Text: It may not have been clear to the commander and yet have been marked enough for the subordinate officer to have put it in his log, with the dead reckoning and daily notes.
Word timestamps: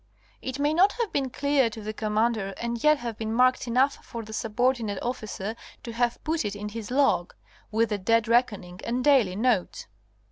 It 0.41 0.57
may 0.57 0.73
not 0.73 0.93
have 0.93 1.13
been 1.13 1.29
clear 1.29 1.69
to 1.69 1.79
the 1.79 1.93
commander 1.93 2.55
and 2.57 2.83
yet 2.83 2.97
have 2.97 3.19
been 3.19 3.31
marked 3.31 3.67
enough 3.67 4.03
for 4.03 4.23
the 4.23 4.33
subordinate 4.33 4.97
officer 4.99 5.55
to 5.83 5.91
have 5.93 6.17
put 6.23 6.43
it 6.43 6.55
in 6.55 6.69
his 6.69 6.89
log, 6.89 7.35
with 7.69 7.89
the 7.89 7.99
dead 7.99 8.27
reckoning 8.27 8.79
and 8.83 9.03
daily 9.03 9.35
notes. 9.35 9.85